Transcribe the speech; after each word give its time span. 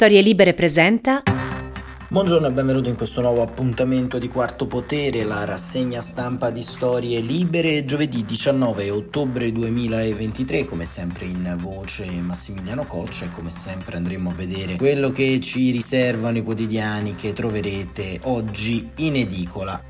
Storie 0.00 0.20
Libere 0.20 0.54
presenta. 0.54 1.24
Buongiorno 2.08 2.46
e 2.46 2.52
benvenuto 2.52 2.88
in 2.88 2.94
questo 2.94 3.20
nuovo 3.20 3.42
appuntamento 3.42 4.18
di 4.18 4.28
Quarto 4.28 4.68
Potere, 4.68 5.24
la 5.24 5.44
rassegna 5.44 6.00
stampa 6.00 6.50
di 6.50 6.62
Storie 6.62 7.18
Libere, 7.18 7.84
giovedì 7.84 8.24
19 8.24 8.90
ottobre 8.90 9.50
2023, 9.50 10.66
come 10.66 10.84
sempre 10.84 11.24
in 11.24 11.56
voce 11.58 12.04
Massimiliano 12.04 12.86
Coccia 12.86 13.24
e 13.24 13.32
come 13.32 13.50
sempre 13.50 13.96
andremo 13.96 14.30
a 14.30 14.34
vedere 14.34 14.76
quello 14.76 15.10
che 15.10 15.40
ci 15.40 15.72
riservano 15.72 16.38
i 16.38 16.44
quotidiani 16.44 17.16
che 17.16 17.32
troverete 17.32 18.20
oggi 18.22 18.88
in 18.98 19.16
edicola. 19.16 19.82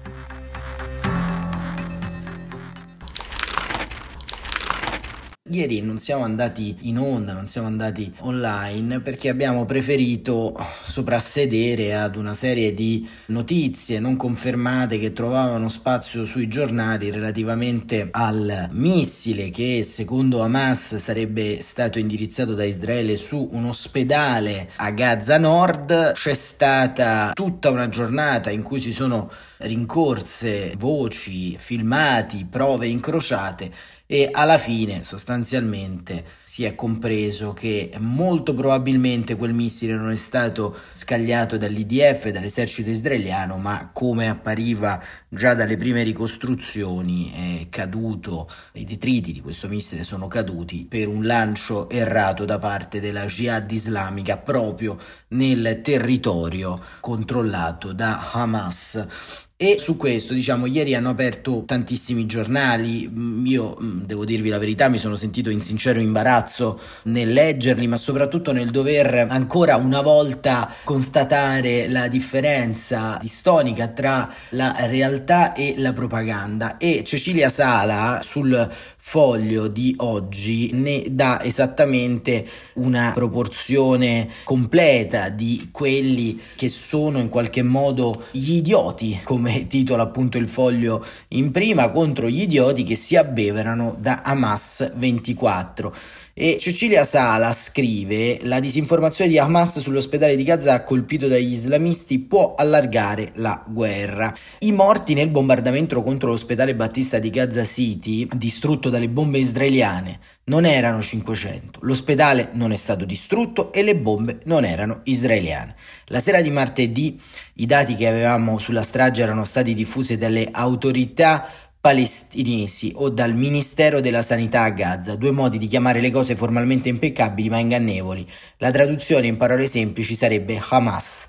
Ieri 5.51 5.81
non 5.81 5.97
siamo 5.99 6.25
andati 6.25 6.77
in 6.83 6.99
onda, 6.99 7.33
non 7.33 7.47
siamo 7.47 7.67
andati 7.69 8.13
online 8.19 9.01
perché 9.01 9.31
abbiamo 9.31 9.65
preferito 9.65 10.55
soprassedere 10.83 11.95
ad 11.95 12.17
una 12.17 12.35
serie 12.35 12.75
di 12.75 13.09
notizie 13.27 13.99
non 13.99 14.17
confermate 14.17 14.99
che 14.99 15.15
trovavano 15.15 15.69
spazio 15.69 16.27
sui 16.27 16.49
giornali 16.49 17.11
relativamente 17.11 18.09
al 18.11 18.69
missile 18.73 19.49
che 19.49 19.83
secondo 19.85 20.43
Hamas 20.43 20.97
sarebbe 20.97 21.63
stato 21.63 21.99
indirizzato 21.99 22.55
da 22.55 22.65
Israele 22.65 23.17
su 23.17 23.49
un 23.53 23.67
ospedale 23.67 24.71
a 24.77 24.91
Gaza 24.91 25.39
Nord. 25.39 26.13
C'è 26.13 26.35
stata 26.35 27.31
tutta 27.33 27.71
una 27.71 27.89
giornata 27.89 28.51
in 28.51 28.63
cui 28.63 28.81
si 28.81 28.93
sono 28.93 29.31
rincorse 29.59 30.75
voci, 30.77 31.57
filmati, 31.59 32.47
prove 32.49 32.87
incrociate 32.87 33.97
e 34.11 34.31
alla 34.33 34.57
fine 34.57 35.05
sostanzialmente 35.05 36.25
si 36.43 36.65
è 36.65 36.75
compreso 36.75 37.53
che 37.53 37.91
molto 37.99 38.55
probabilmente 38.55 39.37
quel 39.37 39.53
missile 39.53 39.97
non 39.97 40.11
è 40.11 40.17
stato 40.17 40.75
scagliato 40.93 41.59
dall'IDF, 41.59 42.31
dall'esercito 42.31 42.89
israeliano, 42.89 43.59
ma 43.59 43.91
come 43.93 44.31
appariva 44.31 44.99
già 45.29 45.53
dalle 45.53 45.77
prime 45.77 46.03
ricostruzioni 46.05 47.61
è 47.61 47.69
caduto, 47.69 48.51
i 48.73 48.85
detriti 48.85 49.31
di 49.31 49.43
questo 49.43 49.69
missile 49.69 50.05
sono 50.05 50.27
caduti 50.27 50.87
per 50.89 51.07
un 51.07 51.27
lancio 51.27 51.91
errato 51.91 52.47
da 52.47 52.59
parte 52.59 53.01
della 53.01 53.27
Jihad 53.27 53.71
islamica 53.71 54.39
proprio 54.39 54.99
nel 55.29 55.81
territorio 55.83 56.81
controllato 57.01 57.93
da 57.93 58.31
Hamas 58.33 59.48
e 59.61 59.77
su 59.81 59.97
questo, 59.97 60.35
diciamo, 60.35 60.67
ieri 60.67 60.95
hanno 60.95 61.09
aperto 61.09 61.65
tantissimi 61.67 62.27
giornali. 62.27 63.11
Mm, 63.13 63.45
io 63.45 63.77
mm, 63.83 64.03
devo 64.03 64.25
dirvi 64.25 64.51
la 64.51 64.59
verità, 64.59 64.89
mi 64.89 64.99
sono 64.99 65.17
sentito 65.17 65.51
in 65.51 65.61
sincero 65.61 65.99
imbarazzo 65.99 66.79
nel 67.07 67.33
leggerli, 67.33 67.89
ma 67.89 67.97
soprattutto 67.97 68.53
nel 68.53 68.71
dover 68.71 69.27
ancora 69.29 69.75
una 69.75 70.01
volta 70.01 70.73
constatare 70.85 71.89
la 71.89 72.07
differenza 72.07 73.19
distonica 73.21 73.89
tra 73.89 74.33
la 74.51 74.77
realtà 74.83 75.53
e 75.55 75.75
la 75.77 75.93
propaganda. 75.93 76.77
E 76.77 77.03
Cecilia 77.05 77.49
Sala 77.49 78.21
sul 78.23 78.71
foglio 79.09 79.69
di 79.69 79.95
oggi 80.01 80.69
ne 80.75 81.03
dà 81.09 81.43
esattamente 81.43 82.47
una 82.75 83.13
proporzione 83.15 84.29
completa 84.45 85.31
di 85.31 85.71
quelli 85.73 86.39
che 86.55 86.69
sono 86.69 87.19
in 87.19 87.31
qualche 87.31 87.63
modo 87.63 88.25
gli 88.33 88.57
idioti, 88.57 89.19
come 89.25 89.67
titola 89.67 90.03
appunto 90.03 90.37
il 90.37 90.47
foglio 90.47 91.03
in 91.29 91.53
prima, 91.53 91.89
contro 91.89 92.29
gli 92.29 92.43
idioti 92.43 92.83
che 92.83 92.97
si 92.97 93.17
abbeverano 93.17 93.97
da 93.99 94.21
Hamas 94.23 94.93
24. 94.95 95.95
E 96.41 96.57
Cecilia 96.57 97.03
Sala 97.03 97.53
scrive: 97.53 98.39
La 98.43 98.61
disinformazione 98.61 99.29
di 99.29 99.41
Hamas 99.41 99.81
sull'ospedale 99.81 100.37
di 100.37 100.45
Gaza 100.45 100.85
colpito 100.85 101.27
dagli 101.27 101.51
islamisti 101.51 102.21
può 102.21 102.55
allargare 102.55 103.33
la 103.35 103.65
guerra. 103.67 104.33
I 104.61 104.71
morti 104.71 105.15
nel 105.15 105.31
bombardamento 105.31 106.01
contro 106.01 106.31
l'ospedale 106.31 106.77
Battista 106.77 107.19
di 107.19 107.31
Gaza 107.31 107.65
City, 107.65 108.29
distrutto 108.37 108.89
dalle 108.89 109.09
bombe 109.09 109.39
israeliane, 109.39 110.21
non 110.45 110.65
erano 110.65 111.03
500. 111.03 111.81
L'ospedale 111.83 112.51
non 112.53 112.71
è 112.71 112.77
stato 112.77 113.05
distrutto 113.05 113.73
e 113.73 113.83
le 113.83 113.97
bombe 113.97 114.39
non 114.45 114.65
erano 114.65 115.01
israeliane. 115.05 115.75
La 116.05 116.21
sera 116.21 116.41
di 116.41 116.51
martedì 116.51 117.21
i 117.55 117.67
dati 117.67 117.97
che 117.97 118.07
avevamo 118.07 118.59
sulla 118.59 118.85
strage 118.85 119.23
erano 119.23 119.43
stati 119.43 119.75
diffusi 119.75 120.17
dalle 120.17 120.49
autorità 120.53 121.49
palestinesi 121.89 122.93
o 122.97 123.09
dal 123.09 123.35
Ministero 123.35 124.01
della 124.01 124.21
Sanità 124.21 124.61
a 124.61 124.69
Gaza, 124.69 125.17
due 125.17 125.31
modi 125.31 125.57
di 125.57 125.69
chiamare 125.69 126.03
le 126.03 126.11
cose 126.11 126.37
formalmente 126.37 126.91
impeccabili 126.91 127.49
ma 127.49 127.57
ingannevoli. 127.57 128.29
La 128.59 128.71
traduzione 128.71 129.27
in 129.27 129.39
parole 129.39 129.67
semplici 129.67 130.15
sarebbe 130.15 130.61
Hamas. 130.69 131.29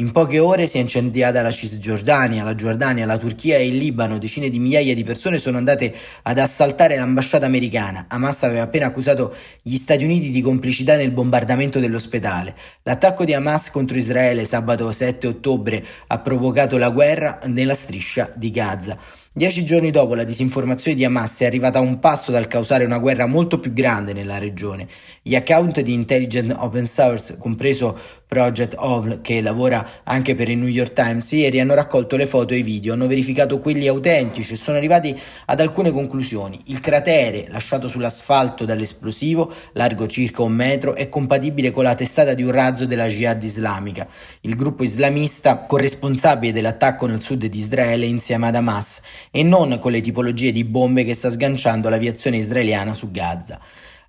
In 0.00 0.12
poche 0.12 0.38
ore 0.38 0.66
si 0.66 0.78
è 0.78 0.80
incendiata 0.80 1.42
la 1.42 1.50
Cisgiordania, 1.50 2.42
la 2.42 2.54
Giordania, 2.54 3.04
la 3.04 3.18
Turchia 3.18 3.58
e 3.58 3.66
il 3.66 3.76
Libano. 3.76 4.16
Decine 4.16 4.48
di 4.48 4.58
migliaia 4.58 4.94
di 4.94 5.04
persone 5.04 5.36
sono 5.36 5.58
andate 5.58 5.94
ad 6.22 6.38
assaltare 6.38 6.96
l'ambasciata 6.96 7.44
americana. 7.44 8.06
Hamas 8.08 8.42
aveva 8.44 8.62
appena 8.62 8.86
accusato 8.86 9.34
gli 9.60 9.76
Stati 9.76 10.02
Uniti 10.02 10.30
di 10.30 10.40
complicità 10.40 10.96
nel 10.96 11.10
bombardamento 11.10 11.80
dell'ospedale. 11.80 12.56
L'attacco 12.84 13.26
di 13.26 13.34
Hamas 13.34 13.70
contro 13.70 13.98
Israele 13.98 14.46
sabato 14.46 14.90
7 14.90 15.26
ottobre 15.26 15.84
ha 16.06 16.18
provocato 16.20 16.78
la 16.78 16.88
guerra 16.88 17.38
nella 17.44 17.74
striscia 17.74 18.32
di 18.34 18.50
Gaza. 18.50 18.96
Dieci 19.32 19.64
giorni 19.64 19.92
dopo 19.92 20.16
la 20.16 20.24
disinformazione 20.24 20.96
di 20.96 21.04
Hamas 21.04 21.38
è 21.42 21.44
arrivata 21.44 21.78
a 21.78 21.82
un 21.82 22.00
passo 22.00 22.32
dal 22.32 22.48
causare 22.48 22.84
una 22.84 22.98
guerra 22.98 23.26
molto 23.26 23.60
più 23.60 23.72
grande 23.72 24.12
nella 24.12 24.38
regione. 24.38 24.88
Gli 25.22 25.36
account 25.36 25.80
di 25.82 25.92
intelligence 25.92 26.52
open 26.58 26.84
source, 26.84 27.36
compreso 27.36 27.96
Project 28.30 28.74
OVL, 28.78 29.22
che 29.22 29.40
lavora 29.40 29.84
anche 30.04 30.36
per 30.36 30.48
il 30.48 30.56
New 30.56 30.68
York 30.68 30.92
Times, 30.92 31.32
ieri 31.32 31.58
hanno 31.58 31.74
raccolto 31.74 32.14
le 32.14 32.26
foto 32.26 32.54
e 32.54 32.58
i 32.58 32.62
video, 32.62 32.92
hanno 32.92 33.08
verificato 33.08 33.58
quelli 33.58 33.88
autentici 33.88 34.52
e 34.52 34.56
sono 34.56 34.76
arrivati 34.76 35.18
ad 35.46 35.58
alcune 35.58 35.90
conclusioni. 35.90 36.60
Il 36.66 36.78
cratere 36.78 37.46
lasciato 37.48 37.88
sull'asfalto 37.88 38.64
dall'esplosivo, 38.64 39.52
largo 39.72 40.06
circa 40.06 40.42
un 40.42 40.52
metro, 40.52 40.94
è 40.94 41.08
compatibile 41.08 41.72
con 41.72 41.82
la 41.82 41.96
testata 41.96 42.32
di 42.32 42.44
un 42.44 42.52
razzo 42.52 42.86
della 42.86 43.08
Jihad 43.08 43.42
islamica, 43.42 44.06
il 44.42 44.54
gruppo 44.54 44.84
islamista 44.84 45.64
corresponsabile 45.64 46.52
dell'attacco 46.52 47.06
nel 47.06 47.20
sud 47.20 47.44
di 47.44 47.58
Israele 47.58 48.06
insieme 48.06 48.46
ad 48.46 48.54
Hamas 48.54 49.00
e 49.32 49.42
non 49.42 49.76
con 49.80 49.90
le 49.90 50.00
tipologie 50.00 50.52
di 50.52 50.62
bombe 50.62 51.02
che 51.02 51.14
sta 51.14 51.32
sganciando 51.32 51.88
l'aviazione 51.88 52.36
israeliana 52.36 52.92
su 52.92 53.10
Gaza. 53.10 53.58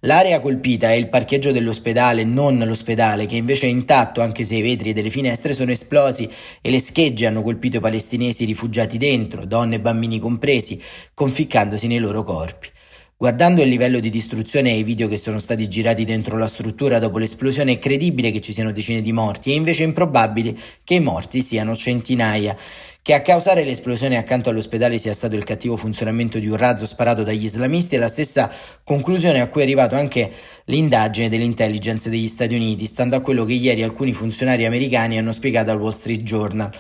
L'area 0.06 0.40
colpita 0.40 0.90
è 0.90 0.94
il 0.94 1.10
parcheggio 1.10 1.52
dell'ospedale, 1.52 2.24
non 2.24 2.58
l'ospedale, 2.58 3.28
che 3.28 3.36
invece 3.36 3.68
è 3.68 3.70
intatto 3.70 4.22
anche 4.22 4.44
se 4.44 4.56
i 4.56 4.62
vetri 4.64 4.94
delle 4.94 5.12
finestre 5.12 5.54
sono 5.54 5.70
esplosi 5.70 6.28
e 6.60 6.72
le 6.72 6.80
schegge 6.80 7.28
hanno 7.28 7.44
colpito 7.44 7.78
i 7.78 7.82
palestinesi 7.82 8.44
rifugiati 8.46 8.98
dentro, 8.98 9.46
donne 9.46 9.76
e 9.76 9.80
bambini 9.80 10.20
compresi, 10.20 10.82
conficcandosi 11.14 11.86
nei 11.86 12.00
loro 12.00 12.24
corpi. 12.24 12.70
Guardando 13.16 13.62
il 13.62 13.70
livello 13.70 14.00
di 14.00 14.10
distruzione 14.10 14.72
e 14.72 14.80
i 14.80 14.84
video 14.84 15.08
che 15.08 15.18
sono 15.18 15.38
stati 15.38 15.70
girati 15.70 16.04
dentro 16.06 16.36
la 16.36 16.48
struttura 16.48 16.98
dopo 16.98 17.20
l'esplosione 17.20 17.74
è 17.74 17.78
credibile 17.78 18.32
che 18.32 18.42
ci 18.42 18.54
siano 18.54 18.72
decine 18.72 19.04
di 19.04 19.12
morti 19.12 19.52
e 19.52 19.54
invece 19.54 19.84
improbabile 19.84 20.58
che 20.84 20.96
i 20.96 21.00
morti 21.00 21.44
siano 21.44 21.76
centinaia. 21.76 22.58
Che 23.04 23.16
a 23.16 23.24
causare 23.24 23.64
l'esplosione 23.64 24.16
accanto 24.16 24.52
all'ospedale 24.52 25.00
sia 25.00 25.16
stato 25.16 25.36
il 25.36 25.44
cattivo 25.44 25.76
funzionamento 25.76 26.38
di 26.38 26.48
un 26.48 26.56
razzo 26.56 26.86
sparato 26.86 27.24
dagli 27.24 27.46
islamisti 27.46 27.96
è 27.96 27.98
la 27.98 28.08
stessa 28.08 28.52
conclusione 28.84 29.42
a 29.42 29.48
cui 29.48 29.62
è 29.62 29.64
arrivato 29.64 29.96
anche 29.96 30.32
l'indagine 30.66 31.28
dell'intelligence 31.28 32.12
degli 32.12 32.28
Stati 32.28 32.54
Uniti, 32.54 32.86
stando 32.86 33.16
a 33.16 33.22
quello 33.22 33.44
che 33.44 33.54
ieri 33.54 33.82
alcuni 33.82 34.14
funzionari 34.14 34.68
americani 34.68 35.18
hanno 35.18 35.32
spiegato 35.32 35.72
al 35.72 35.80
Wall 35.80 35.94
Street 35.94 36.22
Journal. 36.22 36.72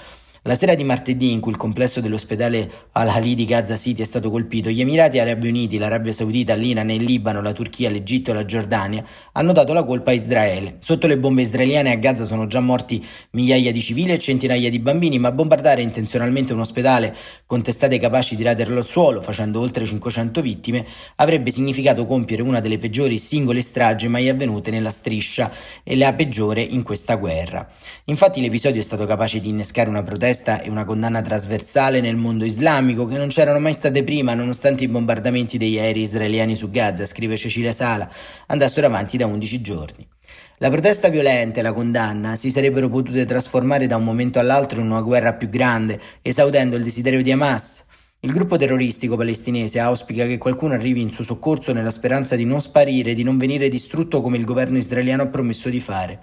La 0.45 0.55
sera 0.55 0.73
di 0.73 0.83
martedì 0.83 1.29
in 1.29 1.39
cui 1.39 1.51
il 1.51 1.57
complesso 1.57 2.01
dell'ospedale 2.01 2.87
Al-Hali 2.93 3.35
di 3.35 3.45
Gaza 3.45 3.77
City 3.77 4.01
è 4.01 4.05
stato 4.05 4.31
colpito, 4.31 4.69
gli 4.71 4.81
Emirati 4.81 5.19
Arabi 5.19 5.47
Uniti, 5.47 5.77
l'Arabia 5.77 6.13
Saudita, 6.13 6.55
l'Iran, 6.55 6.89
il 6.89 7.03
Libano, 7.03 7.43
la 7.43 7.51
Turchia, 7.51 7.91
l'Egitto 7.91 8.31
e 8.31 8.33
la 8.33 8.43
Giordania 8.43 9.05
hanno 9.33 9.51
dato 9.51 9.71
la 9.71 9.83
colpa 9.83 10.09
a 10.09 10.15
Israele. 10.15 10.77
Sotto 10.79 11.05
le 11.05 11.19
bombe 11.19 11.43
israeliane 11.43 11.91
a 11.91 11.95
Gaza 11.95 12.23
sono 12.23 12.47
già 12.47 12.59
morti 12.59 13.05
migliaia 13.33 13.71
di 13.71 13.79
civili 13.81 14.13
e 14.13 14.17
centinaia 14.17 14.71
di 14.71 14.79
bambini, 14.79 15.19
ma 15.19 15.31
bombardare 15.31 15.83
intenzionalmente 15.83 16.53
un 16.53 16.61
ospedale 16.61 17.15
con 17.45 17.61
testate 17.61 17.99
capaci 17.99 18.35
di 18.35 18.41
raderlo 18.41 18.79
al 18.79 18.85
suolo, 18.85 19.21
facendo 19.21 19.59
oltre 19.59 19.85
500 19.85 20.41
vittime, 20.41 20.87
avrebbe 21.17 21.51
significato 21.51 22.07
compiere 22.07 22.41
una 22.41 22.61
delle 22.61 22.79
peggiori 22.79 23.19
singole 23.19 23.61
stragi 23.61 24.07
mai 24.07 24.27
avvenute 24.27 24.71
nella 24.71 24.89
striscia 24.89 25.51
e 25.83 25.95
la 25.95 26.11
peggiore 26.13 26.61
in 26.61 26.81
questa 26.81 27.13
guerra. 27.13 27.69
Infatti 28.05 28.41
l'episodio 28.41 28.81
è 28.81 28.83
stato 28.83 29.05
capace 29.05 29.39
di 29.39 29.49
innescare 29.49 29.87
una 29.87 30.01
protesta 30.01 30.29
protesta 30.31 30.61
e 30.61 30.69
una 30.69 30.85
condanna 30.85 31.21
trasversale 31.21 31.99
nel 31.99 32.15
mondo 32.15 32.45
islamico 32.45 33.05
che 33.05 33.17
non 33.17 33.27
c'erano 33.27 33.59
mai 33.59 33.73
state 33.73 34.03
prima 34.03 34.33
nonostante 34.33 34.85
i 34.85 34.87
bombardamenti 34.87 35.57
degli 35.57 35.77
aerei 35.77 36.03
israeliani 36.03 36.55
su 36.55 36.69
Gaza, 36.69 37.05
scrive 37.05 37.35
Cecilia 37.35 37.73
Sala, 37.73 38.09
andassero 38.47 38.87
avanti 38.87 39.17
da 39.17 39.25
11 39.25 39.61
giorni. 39.61 40.07
La 40.59 40.69
protesta 40.69 41.09
violenta 41.09 41.59
e 41.59 41.63
la 41.63 41.73
condanna 41.73 42.35
si 42.37 42.49
sarebbero 42.49 42.87
potute 42.87 43.25
trasformare 43.25 43.87
da 43.87 43.97
un 43.97 44.05
momento 44.05 44.39
all'altro 44.39 44.79
in 44.79 44.89
una 44.89 45.01
guerra 45.01 45.33
più 45.33 45.49
grande, 45.49 45.99
esaudendo 46.21 46.77
il 46.77 46.83
desiderio 46.83 47.21
di 47.21 47.31
Hamas. 47.31 47.83
Il 48.21 48.31
gruppo 48.31 48.55
terroristico 48.55 49.17
palestinese 49.17 49.79
auspica 49.79 50.25
che 50.27 50.37
qualcuno 50.37 50.75
arrivi 50.75 51.01
in 51.01 51.09
suo 51.09 51.23
soccorso 51.23 51.73
nella 51.73 51.91
speranza 51.91 52.35
di 52.35 52.45
non 52.45 52.61
sparire 52.61 53.11
e 53.11 53.13
di 53.15 53.23
non 53.23 53.37
venire 53.37 53.67
distrutto 53.67 54.21
come 54.21 54.37
il 54.37 54.45
governo 54.45 54.77
israeliano 54.77 55.23
ha 55.23 55.27
promesso 55.27 55.69
di 55.69 55.79
fare. 55.81 56.19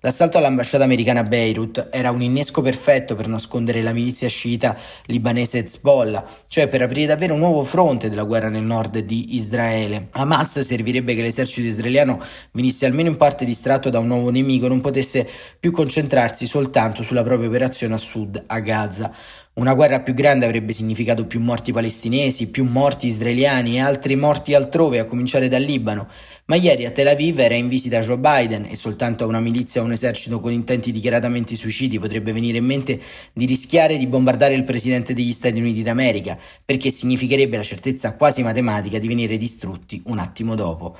L'assalto 0.00 0.38
all'ambasciata 0.38 0.84
americana 0.84 1.20
a 1.20 1.24
Beirut 1.24 1.88
era 1.90 2.12
un 2.12 2.22
innesco 2.22 2.62
perfetto 2.62 3.16
per 3.16 3.26
nascondere 3.26 3.82
la 3.82 3.92
milizia 3.92 4.28
sciita 4.28 4.78
libanese 5.06 5.58
Hezbollah, 5.58 6.24
cioè 6.46 6.68
per 6.68 6.82
aprire 6.82 7.06
davvero 7.06 7.34
un 7.34 7.40
nuovo 7.40 7.64
fronte 7.64 8.08
della 8.08 8.22
guerra 8.22 8.48
nel 8.48 8.62
nord 8.62 9.00
di 9.00 9.34
Israele. 9.34 10.06
Hamas 10.12 10.60
servirebbe 10.60 11.16
che 11.16 11.22
l'esercito 11.22 11.66
israeliano 11.66 12.22
venisse 12.52 12.86
almeno 12.86 13.08
in 13.08 13.16
parte 13.16 13.44
distratto 13.44 13.90
da 13.90 13.98
un 13.98 14.06
nuovo 14.06 14.30
nemico 14.30 14.66
e 14.66 14.68
non 14.68 14.80
potesse 14.80 15.28
più 15.58 15.72
concentrarsi 15.72 16.46
soltanto 16.46 17.02
sulla 17.02 17.24
propria 17.24 17.48
operazione 17.48 17.94
a 17.94 17.98
sud, 17.98 18.40
a 18.46 18.60
Gaza. 18.60 19.12
Una 19.58 19.74
guerra 19.74 19.98
più 19.98 20.14
grande 20.14 20.44
avrebbe 20.44 20.72
significato 20.72 21.26
più 21.26 21.40
morti 21.40 21.72
palestinesi, 21.72 22.46
più 22.46 22.62
morti 22.62 23.08
israeliani 23.08 23.74
e 23.74 23.80
altri 23.80 24.14
morti 24.14 24.54
altrove, 24.54 25.00
a 25.00 25.04
cominciare 25.04 25.48
dal 25.48 25.62
Libano. 25.62 26.06
Ma 26.44 26.54
ieri 26.54 26.86
a 26.86 26.92
Tel 26.92 27.08
Aviv 27.08 27.40
era 27.40 27.56
in 27.56 27.66
visita 27.66 27.98
Joe 27.98 28.18
Biden 28.18 28.66
e 28.70 28.76
soltanto 28.76 29.24
a 29.24 29.26
una 29.26 29.40
milizia 29.40 29.80
o 29.80 29.84
un 29.84 29.90
esercito 29.90 30.38
con 30.38 30.52
intenti 30.52 30.92
dichiaratamente 30.92 31.56
suicidi 31.56 31.98
potrebbe 31.98 32.30
venire 32.32 32.58
in 32.58 32.66
mente 32.66 33.00
di 33.32 33.46
rischiare 33.46 33.98
di 33.98 34.06
bombardare 34.06 34.54
il 34.54 34.62
presidente 34.62 35.12
degli 35.12 35.32
Stati 35.32 35.58
Uniti 35.58 35.82
d'America, 35.82 36.38
perché 36.64 36.90
significherebbe 36.90 37.56
la 37.56 37.64
certezza 37.64 38.12
quasi 38.12 38.44
matematica 38.44 38.98
di 38.98 39.08
venire 39.08 39.36
distrutti 39.36 40.00
un 40.04 40.20
attimo 40.20 40.54
dopo. 40.54 40.96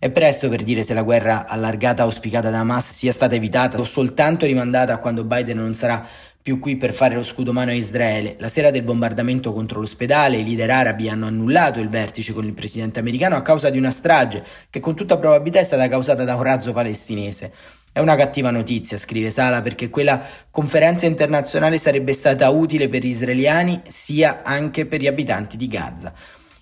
È 0.00 0.10
presto 0.10 0.48
per 0.48 0.62
dire 0.62 0.84
se 0.84 0.94
la 0.94 1.02
guerra 1.02 1.48
allargata 1.48 2.04
auspicata 2.04 2.50
da 2.50 2.60
Hamas 2.60 2.92
sia 2.92 3.10
stata 3.10 3.34
evitata 3.34 3.80
o 3.80 3.82
soltanto 3.82 4.46
rimandata 4.46 4.92
a 4.92 4.98
quando 4.98 5.24
Biden 5.24 5.56
non 5.56 5.74
sarà 5.74 6.06
più 6.48 6.58
qui 6.60 6.78
per 6.78 6.94
fare 6.94 7.14
lo 7.14 7.22
scudo 7.22 7.52
mano 7.52 7.72
a 7.72 7.74
Israele. 7.74 8.36
La 8.38 8.48
sera 8.48 8.70
del 8.70 8.80
bombardamento 8.80 9.52
contro 9.52 9.80
l'ospedale 9.80 10.38
i 10.38 10.44
leader 10.44 10.70
arabi 10.70 11.10
hanno 11.10 11.26
annullato 11.26 11.78
il 11.78 11.90
vertice 11.90 12.32
con 12.32 12.46
il 12.46 12.54
presidente 12.54 12.98
americano 12.98 13.36
a 13.36 13.42
causa 13.42 13.68
di 13.68 13.76
una 13.76 13.90
strage 13.90 14.42
che 14.70 14.80
con 14.80 14.94
tutta 14.94 15.18
probabilità 15.18 15.58
è 15.58 15.62
stata 15.62 15.86
causata 15.88 16.24
da 16.24 16.36
un 16.36 16.42
razzo 16.42 16.72
palestinese. 16.72 17.52
È 17.92 18.00
una 18.00 18.16
cattiva 18.16 18.50
notizia, 18.50 18.96
scrive 18.96 19.28
Sala, 19.28 19.60
perché 19.60 19.90
quella 19.90 20.22
conferenza 20.50 21.04
internazionale 21.04 21.76
sarebbe 21.76 22.14
stata 22.14 22.48
utile 22.48 22.88
per 22.88 23.02
gli 23.02 23.08
israeliani 23.08 23.82
sia 23.86 24.40
anche 24.42 24.86
per 24.86 25.02
gli 25.02 25.06
abitanti 25.06 25.58
di 25.58 25.68
Gaza. 25.68 26.14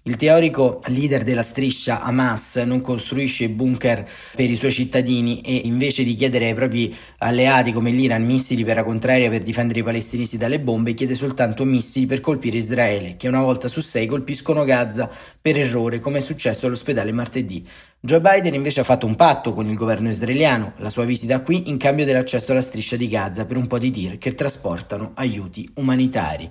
Il 0.09 0.15
teorico 0.15 0.81
leader 0.87 1.25
della 1.25 1.43
striscia 1.43 2.01
Hamas 2.01 2.55
non 2.59 2.81
costruisce 2.81 3.49
bunker 3.49 4.09
per 4.37 4.49
i 4.49 4.55
suoi 4.55 4.71
cittadini 4.71 5.41
e 5.41 5.63
invece 5.65 6.05
di 6.05 6.15
chiedere 6.15 6.47
ai 6.47 6.55
propri 6.55 6.95
alleati 7.19 7.73
come 7.73 7.91
l'Iran 7.91 8.25
missili 8.25 8.63
per 8.63 8.77
la 8.77 8.85
contraria 8.85 9.29
per 9.29 9.43
difendere 9.43 9.81
i 9.81 9.83
palestinesi 9.83 10.37
dalle 10.37 10.61
bombe, 10.61 10.95
chiede 10.95 11.17
soltanto 11.17 11.65
missili 11.65 12.07
per 12.07 12.21
colpire 12.21 12.57
Israele, 12.57 13.17
che 13.17 13.27
una 13.27 13.43
volta 13.43 13.67
su 13.67 13.81
sei 13.81 14.07
colpiscono 14.07 14.63
Gaza 14.63 15.11
per 15.43 15.59
errore, 15.59 15.99
come 15.99 16.19
è 16.19 16.21
successo 16.21 16.67
all'ospedale 16.67 17.11
martedì. 17.11 17.67
Joe 17.99 18.21
Biden 18.21 18.55
invece 18.55 18.83
ha 18.83 18.85
fatto 18.85 19.07
un 19.07 19.17
patto 19.17 19.55
con 19.55 19.69
il 19.69 19.75
governo 19.75 20.09
israeliano, 20.09 20.75
la 20.77 20.91
sua 20.91 21.05
visita 21.05 21.41
qui 21.41 21.69
in 21.69 21.79
cambio 21.79 22.05
dell'accesso 22.05 22.53
alla 22.53 22.61
striscia 22.61 22.95
di 22.95 23.09
Gaza 23.09 23.45
per 23.45 23.57
un 23.57 23.67
po' 23.67 23.81
di 23.81 23.91
tir 23.91 24.19
che 24.19 24.37
trasportano 24.37 25.11
aiuti 25.17 25.69
umanitari. 25.75 26.49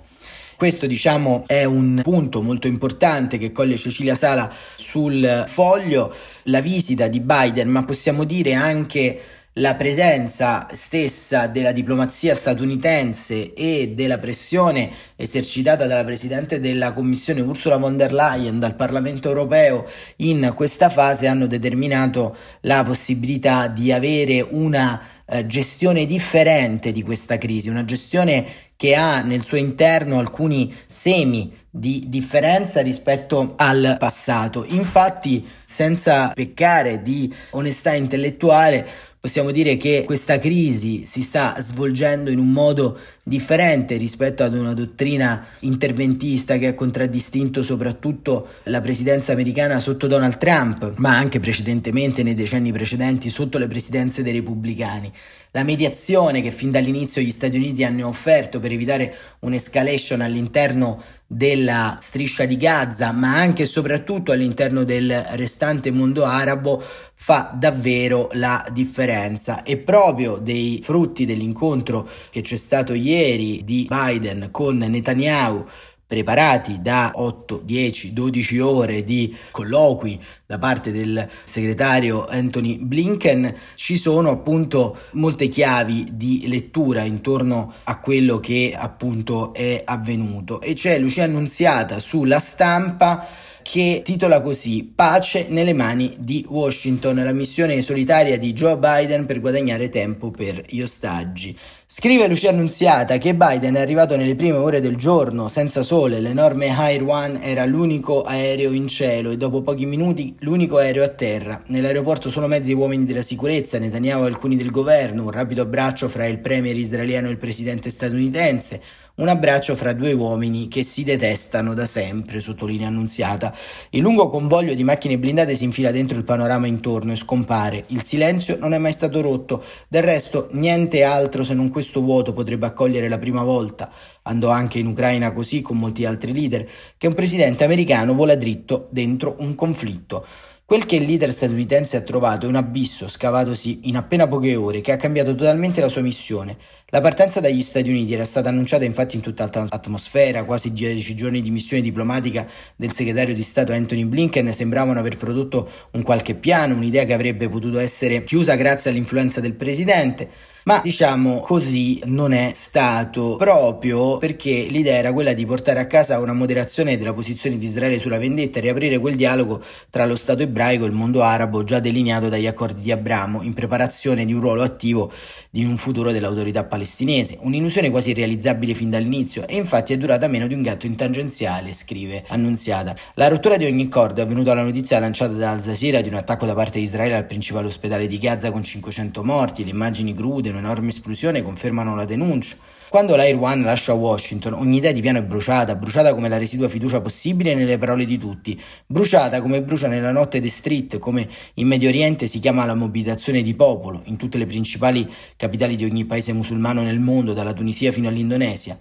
Questo 0.56 0.86
diciamo 0.86 1.44
è 1.46 1.64
un 1.64 2.00
punto 2.02 2.40
molto 2.40 2.66
importante 2.66 3.36
che 3.36 3.52
coglie 3.52 3.76
Cecilia 3.76 4.14
Sala 4.14 4.50
sul 4.74 5.44
foglio, 5.46 6.14
la 6.44 6.62
visita 6.62 7.08
di 7.08 7.20
Biden, 7.20 7.68
ma 7.68 7.84
possiamo 7.84 8.24
dire 8.24 8.54
anche 8.54 9.20
la 9.58 9.74
presenza 9.74 10.66
stessa 10.72 11.46
della 11.46 11.72
diplomazia 11.72 12.34
statunitense 12.34 13.52
e 13.52 13.92
della 13.94 14.18
pressione 14.18 14.90
esercitata 15.14 15.86
dalla 15.86 16.04
Presidente 16.04 16.58
della 16.58 16.92
Commissione 16.92 17.42
Ursula 17.42 17.76
von 17.76 17.98
der 17.98 18.12
Leyen 18.12 18.58
dal 18.58 18.76
Parlamento 18.76 19.28
europeo 19.28 19.86
in 20.16 20.52
questa 20.54 20.88
fase 20.88 21.26
hanno 21.26 21.46
determinato 21.46 22.36
la 22.62 22.82
possibilità 22.82 23.66
di 23.68 23.92
avere 23.92 24.40
una 24.40 25.02
eh, 25.26 25.46
gestione 25.46 26.06
differente 26.06 26.92
di 26.92 27.02
questa 27.02 27.36
crisi, 27.36 27.68
una 27.68 27.84
gestione 27.84 28.46
che 28.76 28.94
ha 28.94 29.22
nel 29.22 29.42
suo 29.42 29.56
interno 29.56 30.18
alcuni 30.18 30.74
semi 30.86 31.52
di 31.68 32.04
differenza 32.08 32.80
rispetto 32.80 33.54
al 33.56 33.96
passato. 33.98 34.64
Infatti, 34.68 35.46
senza 35.64 36.30
peccare 36.34 37.02
di 37.02 37.32
onestà 37.50 37.94
intellettuale, 37.94 38.86
possiamo 39.26 39.50
dire 39.50 39.76
che 39.76 40.04
questa 40.06 40.38
crisi 40.38 41.04
si 41.04 41.20
sta 41.20 41.56
svolgendo 41.58 42.30
in 42.30 42.38
un 42.38 42.52
modo 42.52 42.96
differente 43.24 43.96
rispetto 43.96 44.44
ad 44.44 44.54
una 44.54 44.72
dottrina 44.72 45.46
interventista 45.60 46.58
che 46.58 46.68
ha 46.68 46.74
contraddistinto 46.74 47.64
soprattutto 47.64 48.46
la 48.64 48.80
presidenza 48.80 49.32
americana 49.32 49.80
sotto 49.80 50.06
Donald 50.06 50.38
Trump, 50.38 50.92
ma 50.98 51.16
anche 51.16 51.40
precedentemente 51.40 52.22
nei 52.22 52.34
decenni 52.34 52.70
precedenti 52.70 53.28
sotto 53.28 53.58
le 53.58 53.66
presidenze 53.66 54.22
dei 54.22 54.34
repubblicani. 54.34 55.12
La 55.50 55.64
mediazione 55.64 56.40
che 56.40 56.52
fin 56.52 56.70
dall'inizio 56.70 57.20
gli 57.20 57.32
Stati 57.32 57.56
Uniti 57.56 57.82
hanno 57.82 58.06
offerto 58.06 58.60
per 58.60 58.70
evitare 58.70 59.12
un'escalation 59.40 60.20
all'interno 60.20 61.02
della 61.26 61.98
striscia 62.00 62.44
di 62.44 62.56
Gaza, 62.56 63.10
ma 63.12 63.36
anche 63.36 63.62
e 63.64 63.66
soprattutto 63.66 64.32
all'interno 64.32 64.84
del 64.84 65.24
restante 65.30 65.90
mondo 65.90 66.24
arabo, 66.24 66.82
fa 67.14 67.52
davvero 67.54 68.28
la 68.32 68.64
differenza. 68.72 69.62
E 69.62 69.76
proprio 69.76 70.38
dei 70.38 70.80
frutti 70.82 71.24
dell'incontro 71.24 72.08
che 72.30 72.42
c'è 72.42 72.56
stato 72.56 72.92
ieri 72.92 73.64
di 73.64 73.88
Biden 73.88 74.48
con 74.50 74.76
Netanyahu 74.76 75.64
preparati 76.06 76.80
da 76.80 77.12
8, 77.14 77.62
10, 77.64 78.12
12 78.12 78.58
ore 78.60 79.02
di 79.02 79.36
colloqui 79.50 80.20
da 80.46 80.58
parte 80.58 80.92
del 80.92 81.28
segretario 81.42 82.26
Anthony 82.26 82.78
Blinken, 82.78 83.52
ci 83.74 83.96
sono 83.96 84.30
appunto 84.30 84.96
molte 85.12 85.48
chiavi 85.48 86.10
di 86.12 86.46
lettura 86.46 87.02
intorno 87.02 87.72
a 87.84 87.98
quello 87.98 88.38
che 88.38 88.72
appunto 88.76 89.52
è 89.52 89.82
avvenuto. 89.84 90.60
E 90.60 90.74
c'è 90.74 90.98
Lucia 90.98 91.24
Annunziata 91.24 91.98
sulla 91.98 92.38
stampa 92.38 93.26
che 93.68 94.02
titola 94.04 94.42
così 94.42 94.88
Pace 94.94 95.46
nelle 95.48 95.72
mani 95.72 96.14
di 96.20 96.46
Washington, 96.48 97.16
la 97.16 97.32
missione 97.32 97.82
solitaria 97.82 98.38
di 98.38 98.52
Joe 98.52 98.78
Biden 98.78 99.26
per 99.26 99.40
guadagnare 99.40 99.88
tempo 99.88 100.30
per 100.30 100.62
gli 100.68 100.80
ostaggi. 100.80 101.58
Scrive 101.84 102.28
Lucia 102.28 102.50
Annunziata 102.50 103.18
che 103.18 103.34
Biden 103.34 103.74
è 103.74 103.80
arrivato 103.80 104.16
nelle 104.16 104.36
prime 104.36 104.56
ore 104.56 104.80
del 104.80 104.94
giorno, 104.94 105.48
senza 105.48 105.82
sole, 105.82 106.20
l'enorme 106.20 106.68
Air 106.68 107.02
One 107.02 107.42
era 107.42 107.64
l'unico 107.64 108.22
aereo 108.22 108.70
in 108.70 108.86
cielo 108.86 109.30
e 109.30 109.36
dopo 109.36 109.62
pochi 109.62 109.84
minuti 109.84 110.36
l'unico 110.40 110.78
aereo 110.78 111.02
a 111.02 111.08
terra. 111.08 111.60
Nell'aeroporto 111.66 112.30
solo 112.30 112.46
mezzi 112.46 112.72
uomini 112.72 113.04
della 113.04 113.22
sicurezza, 113.22 113.80
Netanyahu 113.80 114.24
e 114.24 114.26
alcuni 114.26 114.56
del 114.56 114.70
governo, 114.70 115.24
un 115.24 115.30
rapido 115.32 115.62
abbraccio 115.62 116.08
fra 116.08 116.26
il 116.26 116.38
premier 116.38 116.76
israeliano 116.76 117.26
e 117.26 117.32
il 117.32 117.38
presidente 117.38 117.90
statunitense, 117.90 118.80
un 119.16 119.28
abbraccio 119.28 119.76
fra 119.76 119.94
due 119.94 120.12
uomini 120.12 120.68
che 120.68 120.82
si 120.82 121.02
detestano 121.02 121.72
da 121.72 121.86
sempre, 121.86 122.40
sottolinea 122.40 122.88
Annunziata. 122.88 123.54
Il 123.90 124.02
lungo 124.02 124.28
convoglio 124.28 124.74
di 124.74 124.84
macchine 124.84 125.16
blindate 125.16 125.54
si 125.54 125.64
infila 125.64 125.90
dentro 125.90 126.18
il 126.18 126.24
panorama 126.24 126.66
intorno 126.66 127.12
e 127.12 127.16
scompare. 127.16 127.84
Il 127.88 128.02
silenzio 128.02 128.58
non 128.58 128.74
è 128.74 128.78
mai 128.78 128.92
stato 128.92 129.22
rotto, 129.22 129.64
del 129.88 130.02
resto 130.02 130.48
niente 130.52 131.02
altro 131.02 131.44
se 131.44 131.54
non 131.54 131.70
questo 131.70 132.02
vuoto 132.02 132.34
potrebbe 132.34 132.66
accogliere 132.66 133.08
la 133.08 133.18
prima 133.18 133.42
volta. 133.42 133.90
Andò 134.22 134.50
anche 134.50 134.78
in 134.78 134.86
Ucraina 134.86 135.32
così 135.32 135.62
con 135.62 135.78
molti 135.78 136.04
altri 136.04 136.34
leader, 136.34 136.68
che 136.98 137.06
un 137.06 137.14
presidente 137.14 137.64
americano 137.64 138.14
vola 138.14 138.34
dritto 138.34 138.88
dentro 138.90 139.36
un 139.38 139.54
conflitto. 139.54 140.26
Quel 140.66 140.84
che 140.84 140.96
il 140.96 141.04
leader 141.04 141.30
statunitense 141.30 141.96
ha 141.96 142.00
trovato 142.00 142.44
è 142.44 142.48
un 142.48 142.56
abisso 142.56 143.06
scavatosi 143.06 143.82
in 143.84 143.96
appena 143.96 144.26
poche 144.26 144.56
ore 144.56 144.80
che 144.80 144.90
ha 144.90 144.96
cambiato 144.96 145.32
totalmente 145.32 145.80
la 145.80 145.88
sua 145.88 146.00
missione. 146.00 146.56
La 146.86 147.00
partenza 147.00 147.38
dagli 147.38 147.62
Stati 147.62 147.88
Uniti 147.88 148.14
era 148.14 148.24
stata 148.24 148.48
annunciata 148.48 148.84
infatti 148.84 149.14
in 149.14 149.22
tutt'altra 149.22 149.64
atmosfera, 149.68 150.42
quasi 150.42 150.72
dieci 150.72 151.14
giorni 151.14 151.40
di 151.40 151.52
missione 151.52 151.84
diplomatica 151.84 152.48
del 152.74 152.90
segretario 152.90 153.32
di 153.32 153.44
Stato 153.44 153.72
Anthony 153.72 154.06
Blinken 154.06 154.52
sembravano 154.52 154.98
aver 154.98 155.16
prodotto 155.16 155.70
un 155.92 156.02
qualche 156.02 156.34
piano, 156.34 156.74
un'idea 156.74 157.04
che 157.04 157.12
avrebbe 157.12 157.48
potuto 157.48 157.78
essere 157.78 158.24
chiusa 158.24 158.56
grazie 158.56 158.90
all'influenza 158.90 159.40
del 159.40 159.54
presidente. 159.54 160.28
Ma 160.66 160.80
diciamo 160.82 161.38
così 161.38 162.00
non 162.06 162.32
è 162.32 162.50
stato 162.52 163.36
proprio 163.36 164.18
perché 164.18 164.66
l'idea 164.68 164.96
era 164.96 165.12
quella 165.12 165.32
di 165.32 165.46
portare 165.46 165.78
a 165.78 165.86
casa 165.86 166.18
una 166.18 166.32
moderazione 166.32 166.96
della 166.96 167.12
posizione 167.12 167.56
di 167.56 167.64
Israele 167.64 168.00
sulla 168.00 168.18
vendetta 168.18 168.58
e 168.58 168.62
riaprire 168.62 168.98
quel 168.98 169.14
dialogo 169.14 169.62
tra 169.90 170.04
lo 170.06 170.16
Stato 170.16 170.42
ebraico 170.42 170.82
e 170.82 170.88
il 170.88 170.92
mondo 170.92 171.22
arabo 171.22 171.62
già 171.62 171.78
delineato 171.78 172.28
dagli 172.28 172.48
accordi 172.48 172.80
di 172.80 172.90
Abramo 172.90 173.42
in 173.42 173.54
preparazione 173.54 174.24
di 174.24 174.32
un 174.32 174.40
ruolo 174.40 174.62
attivo 174.62 175.12
di 175.50 175.64
un 175.64 175.76
futuro 175.76 176.10
dell'autorità 176.10 176.64
palestinese. 176.64 177.38
Un'illusione 177.42 177.88
quasi 177.88 178.10
irrealizzabile 178.10 178.74
fin 178.74 178.90
dall'inizio 178.90 179.46
e 179.46 179.54
infatti 179.54 179.92
è 179.92 179.96
durata 179.96 180.26
meno 180.26 180.48
di 180.48 180.54
un 180.54 180.62
gatto 180.62 180.86
in 180.86 180.96
tangenziale, 180.96 181.74
scrive 181.74 182.24
Annunziata. 182.26 182.96
La 183.14 183.28
rottura 183.28 183.56
di 183.56 183.66
ogni 183.66 183.84
accordo 183.84 184.20
è 184.20 184.24
avvenuta 184.24 184.50
alla 184.50 184.64
notizia 184.64 184.98
lanciata 184.98 185.34
da 185.34 185.52
Al 185.52 185.60
Jazeera 185.60 186.00
di 186.00 186.08
un 186.08 186.14
attacco 186.14 186.44
da 186.44 186.54
parte 186.54 186.80
di 186.80 186.84
Israele 186.86 187.14
al 187.14 187.26
principale 187.26 187.68
ospedale 187.68 188.08
di 188.08 188.18
Gaza 188.18 188.50
con 188.50 188.64
500 188.64 189.22
morti, 189.22 189.62
le 189.62 189.70
immagini 189.70 190.12
crude 190.12 190.54
un'enorme 190.56 190.88
esplosione 190.88 191.42
confermano 191.42 191.94
la 191.94 192.04
denuncia. 192.04 192.56
Quando 192.88 193.16
l'Air 193.16 193.36
One 193.36 193.62
lascia 193.62 193.92
Washington, 193.92 194.54
ogni 194.54 194.76
idea 194.76 194.92
di 194.92 195.00
piano 195.00 195.18
è 195.18 195.22
bruciata, 195.22 195.76
bruciata 195.76 196.14
come 196.14 196.28
la 196.28 196.38
residua 196.38 196.68
fiducia 196.68 197.00
possibile 197.00 197.54
nelle 197.54 197.78
parole 197.78 198.04
di 198.04 198.16
tutti, 198.16 198.60
bruciata 198.86 199.40
come 199.42 199.62
brucia 199.62 199.88
nella 199.88 200.12
notte 200.12 200.40
the 200.40 200.48
street, 200.48 200.98
come 200.98 201.28
in 201.54 201.66
Medio 201.66 201.88
Oriente 201.88 202.26
si 202.26 202.38
chiama 202.38 202.64
la 202.64 202.74
mobilitazione 202.74 203.42
di 203.42 203.54
popolo, 203.54 204.02
in 204.04 204.16
tutte 204.16 204.38
le 204.38 204.46
principali 204.46 205.08
capitali 205.36 205.76
di 205.76 205.84
ogni 205.84 206.04
paese 206.04 206.32
musulmano 206.32 206.82
nel 206.82 207.00
mondo, 207.00 207.32
dalla 207.32 207.52
Tunisia 207.52 207.92
fino 207.92 208.08
all'Indonesia. 208.08 208.78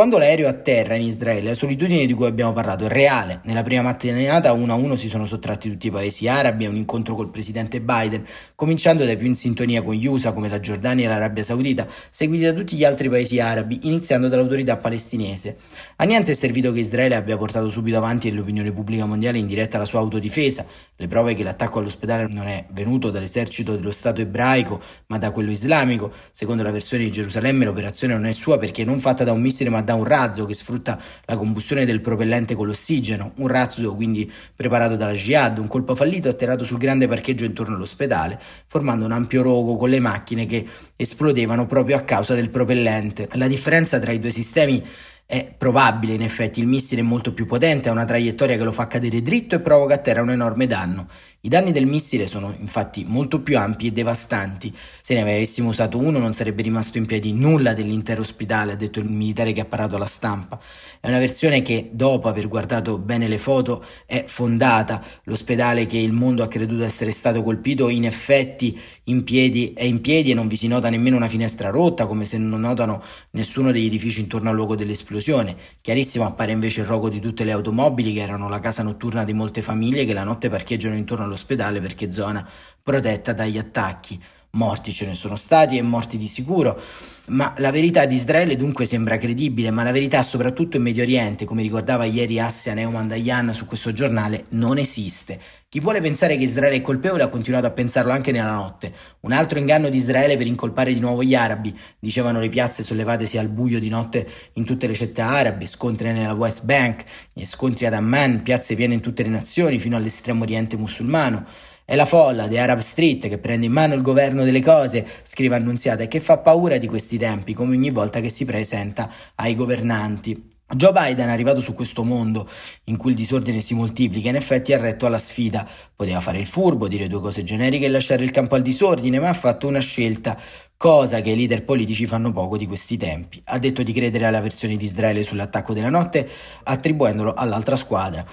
Quando 0.00 0.16
l'aereo 0.16 0.48
atterra 0.48 0.94
in 0.94 1.02
Israele, 1.02 1.48
la 1.48 1.54
solitudine 1.54 2.06
di 2.06 2.14
cui 2.14 2.24
abbiamo 2.24 2.54
parlato 2.54 2.86
è 2.86 2.88
reale. 2.88 3.40
Nella 3.44 3.62
prima 3.62 3.82
mattinata 3.82 4.50
uno 4.54 4.72
a 4.72 4.76
uno 4.76 4.96
si 4.96 5.10
sono 5.10 5.26
sottratti 5.26 5.68
tutti 5.68 5.88
i 5.88 5.90
paesi 5.90 6.26
arabi 6.26 6.64
a 6.64 6.70
un 6.70 6.76
incontro 6.76 7.14
col 7.14 7.28
presidente 7.28 7.82
Biden, 7.82 8.24
cominciando 8.54 9.04
dai 9.04 9.18
più 9.18 9.26
in 9.26 9.34
sintonia 9.34 9.82
con 9.82 9.92
gli 9.92 10.06
USA 10.06 10.32
come 10.32 10.48
la 10.48 10.58
Giordania 10.58 11.04
e 11.04 11.08
l'Arabia 11.08 11.42
Saudita, 11.42 11.86
seguiti 12.08 12.44
da 12.44 12.54
tutti 12.54 12.76
gli 12.76 12.84
altri 12.84 13.10
paesi 13.10 13.40
arabi, 13.40 13.80
iniziando 13.82 14.28
dall'autorità 14.28 14.78
palestinese. 14.78 15.58
A 15.96 16.04
niente 16.04 16.32
è 16.32 16.34
servito 16.34 16.72
che 16.72 16.78
Israele 16.78 17.14
abbia 17.14 17.36
portato 17.36 17.68
subito 17.68 17.98
avanti 17.98 18.30
nell'opinione 18.30 18.72
pubblica 18.72 19.04
mondiale 19.04 19.36
in 19.36 19.46
diretta 19.46 19.76
la 19.76 19.84
sua 19.84 19.98
autodifesa, 19.98 20.64
le 21.00 21.08
prove 21.08 21.32
che 21.32 21.42
l'attacco 21.42 21.78
all'ospedale 21.78 22.28
non 22.28 22.46
è 22.46 22.66
venuto 22.72 23.10
dall'esercito 23.10 23.74
dello 23.74 23.90
Stato 23.90 24.20
ebraico, 24.20 24.82
ma 25.06 25.16
da 25.16 25.30
quello 25.30 25.50
islamico. 25.50 26.12
Secondo 26.30 26.62
la 26.62 26.70
versione 26.70 27.04
di 27.04 27.10
Gerusalemme 27.10 27.64
l'operazione 27.64 28.12
non 28.12 28.26
è 28.26 28.32
sua 28.32 28.58
perché 28.58 28.84
non 28.84 29.00
fatta 29.00 29.24
da 29.24 29.32
un 29.32 29.40
missile 29.40 29.70
ma 29.70 29.80
da 29.80 29.94
un 29.94 30.04
razzo 30.04 30.44
che 30.44 30.52
sfrutta 30.52 31.00
la 31.24 31.38
combustione 31.38 31.86
del 31.86 32.02
propellente 32.02 32.54
con 32.54 32.66
l'ossigeno, 32.66 33.32
un 33.36 33.48
razzo 33.48 33.94
quindi 33.94 34.30
preparato 34.54 34.94
dalla 34.94 35.14
Jihad, 35.14 35.56
un 35.56 35.68
colpo 35.68 35.94
fallito 35.94 36.28
atterrato 36.28 36.64
sul 36.64 36.76
grande 36.76 37.08
parcheggio 37.08 37.44
intorno 37.44 37.76
all'ospedale, 37.76 38.38
formando 38.66 39.06
un 39.06 39.12
ampio 39.12 39.40
rogo 39.40 39.76
con 39.76 39.88
le 39.88 40.00
macchine 40.00 40.44
che 40.44 40.66
esplodevano 40.96 41.66
proprio 41.66 41.96
a 41.96 42.02
causa 42.02 42.34
del 42.34 42.50
propellente. 42.50 43.26
La 43.32 43.46
differenza 43.46 43.98
tra 43.98 44.12
i 44.12 44.18
due 44.18 44.30
sistemi 44.30 44.84
è 45.30 45.48
probabile, 45.56 46.14
in 46.14 46.22
effetti, 46.22 46.58
il 46.58 46.66
missile 46.66 47.02
è 47.02 47.04
molto 47.04 47.32
più 47.32 47.46
potente, 47.46 47.88
ha 47.88 47.92
una 47.92 48.04
traiettoria 48.04 48.56
che 48.56 48.64
lo 48.64 48.72
fa 48.72 48.88
cadere 48.88 49.22
dritto 49.22 49.54
e 49.54 49.60
provoca 49.60 49.94
a 49.94 49.98
terra 49.98 50.22
un 50.22 50.30
enorme 50.30 50.66
danno. 50.66 51.06
I 51.42 51.48
danni 51.48 51.72
del 51.72 51.86
missile 51.86 52.26
sono 52.26 52.54
infatti 52.58 53.02
molto 53.06 53.40
più 53.40 53.56
ampi 53.56 53.86
e 53.86 53.92
devastanti. 53.92 54.76
Se 55.00 55.14
ne 55.14 55.22
avessimo 55.22 55.70
usato 55.70 55.96
uno 55.96 56.18
non 56.18 56.34
sarebbe 56.34 56.60
rimasto 56.60 56.98
in 56.98 57.06
piedi 57.06 57.32
nulla 57.32 57.72
dell'intero 57.72 58.20
ospedale, 58.20 58.72
ha 58.72 58.76
detto 58.76 58.98
il 59.00 59.08
militare 59.08 59.52
che 59.52 59.62
ha 59.62 59.64
parlato 59.64 59.96
alla 59.96 60.04
stampa. 60.04 60.60
È 61.00 61.08
una 61.08 61.18
versione 61.18 61.62
che, 61.62 61.88
dopo 61.94 62.28
aver 62.28 62.46
guardato 62.46 62.98
bene 62.98 63.26
le 63.26 63.38
foto, 63.38 63.82
è 64.04 64.24
fondata. 64.26 65.02
L'ospedale 65.24 65.86
che 65.86 65.96
il 65.96 66.12
mondo 66.12 66.42
ha 66.42 66.46
creduto 66.46 66.84
essere 66.84 67.10
stato 67.10 67.42
colpito 67.42 67.88
in 67.88 68.04
effetti 68.04 68.78
in 69.04 69.24
piedi, 69.24 69.72
è 69.72 69.84
in 69.84 70.02
piedi 70.02 70.32
e 70.32 70.34
non 70.34 70.46
vi 70.46 70.56
si 70.56 70.68
nota 70.68 70.90
nemmeno 70.90 71.16
una 71.16 71.28
finestra 71.28 71.70
rotta, 71.70 72.06
come 72.06 72.26
se 72.26 72.36
non 72.36 72.60
notano 72.60 73.02
nessuno 73.30 73.72
degli 73.72 73.86
edifici 73.86 74.20
intorno 74.20 74.50
al 74.50 74.54
luogo 74.54 74.76
dell'esplosione. 74.76 75.56
Chiarissimo 75.80 76.26
appare 76.26 76.52
invece 76.52 76.82
il 76.82 76.86
rogo 76.86 77.08
di 77.08 77.18
tutte 77.18 77.44
le 77.44 77.52
automobili 77.52 78.12
che 78.12 78.20
erano 78.20 78.50
la 78.50 78.60
casa 78.60 78.82
notturna 78.82 79.24
di 79.24 79.32
molte 79.32 79.62
famiglie 79.62 80.04
che 80.04 80.12
la 80.12 80.22
notte 80.22 80.50
parcheggiano 80.50 80.94
intorno 80.94 81.29
all'ospedale 81.30 81.80
perché 81.80 82.10
zona 82.12 82.46
protetta 82.82 83.32
dagli 83.32 83.56
attacchi. 83.56 84.22
Morti 84.52 84.92
ce 84.92 85.06
ne 85.06 85.14
sono 85.14 85.36
stati 85.36 85.78
e 85.78 85.82
morti 85.82 86.16
di 86.16 86.26
sicuro, 86.26 86.80
ma 87.28 87.54
la 87.58 87.70
verità 87.70 88.04
di 88.04 88.16
Israele 88.16 88.56
dunque 88.56 88.84
sembra 88.84 89.16
credibile, 89.16 89.70
ma 89.70 89.84
la 89.84 89.92
verità 89.92 90.24
soprattutto 90.24 90.76
in 90.76 90.82
Medio 90.82 91.04
Oriente, 91.04 91.44
come 91.44 91.62
ricordava 91.62 92.04
ieri 92.04 92.40
Assia 92.40 92.74
Neumann 92.74 93.06
Dayan 93.06 93.54
su 93.54 93.66
questo 93.66 93.92
giornale, 93.92 94.46
non 94.48 94.78
esiste. 94.78 95.38
Chi 95.68 95.78
vuole 95.78 96.00
pensare 96.00 96.36
che 96.36 96.42
Israele 96.42 96.74
è 96.74 96.80
colpevole 96.80 97.22
ha 97.22 97.28
continuato 97.28 97.66
a 97.66 97.70
pensarlo 97.70 98.10
anche 98.10 98.32
nella 98.32 98.54
notte. 98.54 98.92
Un 99.20 99.30
altro 99.30 99.60
inganno 99.60 99.88
di 99.88 99.98
Israele 99.98 100.36
per 100.36 100.48
incolpare 100.48 100.92
di 100.92 100.98
nuovo 100.98 101.22
gli 101.22 101.36
arabi, 101.36 101.78
dicevano 102.00 102.40
le 102.40 102.48
piazze 102.48 102.82
sollevatesi 102.82 103.38
al 103.38 103.48
buio 103.48 103.78
di 103.78 103.88
notte 103.88 104.28
in 104.54 104.64
tutte 104.64 104.88
le 104.88 104.94
città 104.94 105.26
arabe, 105.26 105.68
scontri 105.68 106.10
nella 106.10 106.34
West 106.34 106.64
Bank, 106.64 107.04
scontri 107.44 107.86
ad 107.86 107.94
Amman, 107.94 108.42
piazze 108.42 108.74
piene 108.74 108.94
in 108.94 109.00
tutte 109.00 109.22
le 109.22 109.28
nazioni 109.28 109.78
fino 109.78 109.96
all'estremo 109.96 110.42
oriente 110.42 110.76
musulmano. 110.76 111.46
È 111.90 111.96
la 111.96 112.06
folla 112.06 112.46
di 112.46 112.56
Arab 112.56 112.78
Street 112.78 113.26
che 113.26 113.38
prende 113.38 113.66
in 113.66 113.72
mano 113.72 113.94
il 113.94 114.00
governo 114.00 114.44
delle 114.44 114.62
cose, 114.62 115.04
scrive 115.24 115.56
Annunziata, 115.56 116.04
e 116.04 116.06
che 116.06 116.20
fa 116.20 116.38
paura 116.38 116.78
di 116.78 116.86
questi 116.86 117.18
tempi, 117.18 117.52
come 117.52 117.74
ogni 117.74 117.90
volta 117.90 118.20
che 118.20 118.28
si 118.28 118.44
presenta 118.44 119.10
ai 119.34 119.56
governanti. 119.56 120.50
Joe 120.72 120.92
Biden, 120.92 121.28
arrivato 121.28 121.60
su 121.60 121.74
questo 121.74 122.04
mondo 122.04 122.48
in 122.84 122.96
cui 122.96 123.10
il 123.10 123.16
disordine 123.16 123.58
si 123.58 123.74
moltiplica, 123.74 124.28
in 124.28 124.36
effetti 124.36 124.72
ha 124.72 124.78
retto 124.78 125.04
alla 125.04 125.18
sfida. 125.18 125.68
Poteva 125.96 126.20
fare 126.20 126.38
il 126.38 126.46
furbo, 126.46 126.86
dire 126.86 127.08
due 127.08 127.20
cose 127.20 127.42
generiche 127.42 127.86
e 127.86 127.88
lasciare 127.88 128.22
il 128.22 128.30
campo 128.30 128.54
al 128.54 128.62
disordine, 128.62 129.18
ma 129.18 129.30
ha 129.30 129.34
fatto 129.34 129.66
una 129.66 129.80
scelta, 129.80 130.38
cosa 130.76 131.20
che 131.22 131.30
i 131.30 131.36
leader 131.36 131.64
politici 131.64 132.06
fanno 132.06 132.30
poco 132.30 132.56
di 132.56 132.68
questi 132.68 132.96
tempi. 132.98 133.42
Ha 133.46 133.58
detto 133.58 133.82
di 133.82 133.92
credere 133.92 134.26
alla 134.26 134.40
versione 134.40 134.76
di 134.76 134.84
Israele 134.84 135.24
sull'attacco 135.24 135.74
della 135.74 135.90
notte, 135.90 136.30
attribuendolo 136.62 137.34
all'altra 137.34 137.74
squadra 137.74 138.24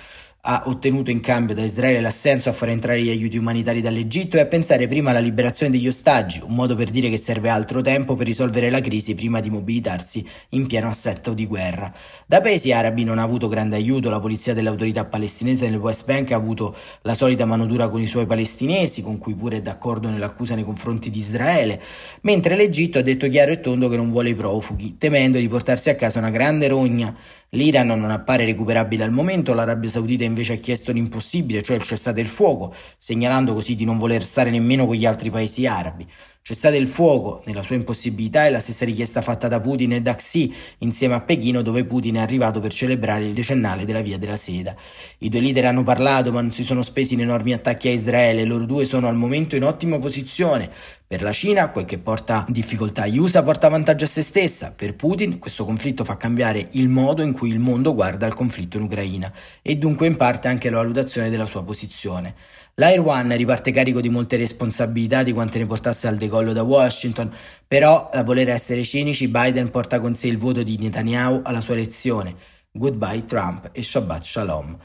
ha 0.50 0.64
ottenuto 0.68 1.12
in 1.12 1.20
cambio 1.20 1.54
da 1.54 1.62
Israele 1.62 2.00
l'assenso 2.00 2.48
a 2.48 2.54
far 2.54 2.70
entrare 2.70 3.02
gli 3.02 3.10
aiuti 3.10 3.38
umanitari 3.38 3.82
dall'Egitto 3.82 4.38
e 4.38 4.40
a 4.40 4.46
pensare 4.46 4.88
prima 4.88 5.10
alla 5.10 5.20
liberazione 5.20 5.74
degli 5.74 5.90
ostaggi, 5.90 6.40
un 6.42 6.56
modo 6.56 6.74
per 6.74 6.90
dire 6.90 7.10
che 7.10 7.18
serve 7.18 7.50
altro 7.50 7.82
tempo 7.82 8.16
per 8.16 8.28
risolvere 8.28 8.70
la 8.70 8.80
crisi 8.80 9.14
prima 9.14 9.42
di 9.42 9.50
mobilitarsi 9.50 10.26
in 10.52 10.66
pieno 10.66 10.88
assetto 10.88 11.34
di 11.34 11.46
guerra. 11.46 11.94
Da 12.26 12.40
paesi 12.40 12.72
arabi 12.72 13.04
non 13.04 13.20
ha 13.20 13.24
avuto 13.24 13.50
grande 13.50 13.76
aiuto, 13.76 14.10
la 14.10 14.22
polizia 14.22 14.54
dell'autorità 14.54 15.04
palestinese 15.04 15.70
nel 15.70 15.80
West 15.80 16.06
Bank 16.06 16.32
ha 16.32 16.38
avuto 16.38 16.74
la 17.02 17.14
solita 17.14 17.44
manodura 17.44 17.90
con 17.90 18.00
i 18.00 18.08
suoi 18.08 18.26
palestinesi, 18.26 19.02
con 19.02 19.18
cui 19.18 19.36
pure 19.36 19.58
è 19.58 19.62
d'accordo 19.62 20.10
nell'accusa 20.10 20.56
nei 20.56 20.64
confronti 20.64 21.10
di 21.10 21.20
Israele, 21.20 21.82
mentre 22.22 22.56
l'Egitto 22.56 23.00
ha 23.00 23.02
detto 23.02 23.28
chiaro 23.28 23.52
e 23.52 23.60
tondo 23.60 23.90
che 23.90 23.98
non 23.98 24.12
vuole 24.12 24.30
i 24.30 24.36
profughi, 24.36 24.96
temendo 24.98 25.40
di 25.40 25.48
portarsi 25.50 25.90
a 25.90 25.96
casa 25.96 26.20
una 26.20 26.30
grande 26.30 26.70
rogna 26.70 27.14
L'Iran 27.52 27.88
non 27.88 28.12
appare 28.12 28.44
recuperabile 28.44 29.06
al 29.06 29.12
momento, 29.12 29.54
l'Arabia 29.54 29.90
Saudita 29.90 30.26
invece 30.26 30.54
ha 30.54 30.58
chiesto 30.58 30.92
l'impossibile, 30.92 31.62
cioè 31.62 31.78
il 31.78 31.84
cessate 31.84 32.20
il 32.20 32.28
fuoco, 32.28 32.74
segnalando 32.98 33.54
così 33.54 33.76
di 33.76 33.86
non 33.86 33.98
voler 33.98 34.24
stare 34.24 34.50
nemmeno 34.50 34.86
con 34.86 34.96
gli 34.96 35.06
altri 35.06 35.30
paesi 35.30 35.66
arabi. 35.66 36.06
Cessate 36.48 36.78
il 36.78 36.88
fuoco, 36.88 37.44
nella 37.46 37.62
sua 37.62 37.76
impossibilità, 37.76 38.46
è 38.46 38.50
la 38.50 38.60
stessa 38.60 38.86
richiesta 38.86 39.22
fatta 39.22 39.50
da 39.50 39.60
Putin 39.60 39.92
e 39.92 40.02
da 40.02 40.16
Xi 40.16 40.54
insieme 40.78 41.14
a 41.14 41.20
Pechino, 41.20 41.62
dove 41.62 41.84
Putin 41.84 42.16
è 42.16 42.20
arrivato 42.20 42.62
per 42.62 42.72
celebrare 42.72 43.26
il 43.26 43.34
decennale 43.34 43.84
della 43.84 44.00
Via 44.00 44.18
della 44.18 44.38
Seda. 44.38 44.74
I 45.18 45.28
due 45.28 45.42
leader 45.42 45.66
hanno 45.66 45.84
parlato, 45.84 46.32
ma 46.32 46.40
non 46.40 46.54
si 46.54 46.64
sono 46.64 46.84
spesi 46.84 47.16
in 47.16 47.20
enormi 47.20 47.52
attacchi 47.52 47.90
a 47.90 47.92
Israele. 47.92 48.46
Loro 48.46 48.64
due 48.64 48.86
sono 48.86 49.10
al 49.10 49.18
momento 49.18 49.58
in 49.58 49.66
ottima 49.66 50.00
posizione. 50.00 50.72
Per 51.10 51.22
la 51.22 51.32
Cina, 51.32 51.70
quel 51.70 51.86
che 51.86 52.00
porta 52.00 52.46
difficoltà 52.50 53.04
agli 53.04 53.18
USA 53.18 53.42
porta 53.42 53.70
vantaggio 53.70 54.04
a 54.04 54.08
se 54.10 54.22
stessa. 54.22 54.74
Per 54.76 54.94
Putin, 54.98 55.40
questo 55.40 55.64
conflitto 55.64 56.04
fa 56.04 56.18
cambiare 56.18 56.68
il 56.72 56.90
modo 56.90 57.22
in 57.22 57.32
cui 57.32 57.50
il 57.50 57.60
mondo 57.60 57.96
guarda 57.96 58.26
al 58.26 58.34
conflitto 58.34 58.76
in 58.76 58.84
Ucraina 58.84 59.32
e 59.62 59.78
dunque 59.78 60.06
in 60.06 60.18
parte 60.18 60.50
anche 60.50 60.70
la 60.70 60.76
valutazione 60.76 61.30
della 61.30 61.46
sua 61.46 61.64
posizione. 61.64 62.36
L'Air 62.74 63.00
One 63.00 63.38
riparte 63.38 63.72
carico 63.72 64.02
di 64.02 64.10
molte 64.10 64.36
responsabilità 64.36 65.24
di 65.24 65.32
quante 65.32 65.60
ne 65.60 65.66
portasse 65.66 66.08
al 66.08 66.18
decollo 66.18 66.52
da 66.52 66.64
Washington, 66.64 67.34
però 67.66 68.10
a 68.10 68.22
voler 68.24 68.50
essere 68.50 68.84
cinici 68.84 69.30
Biden 69.30 69.70
porta 69.70 70.02
con 70.02 70.14
sé 70.14 70.28
il 70.28 70.38
voto 70.38 70.62
di 70.62 70.78
Netanyahu 70.78 71.40
alla 71.46 71.62
sua 71.62 71.76
elezione. 71.76 72.36
Goodbye 72.70 73.24
Trump 73.24 73.70
e 73.72 73.82
Shabbat 73.82 74.24
Shalom. 74.24 74.78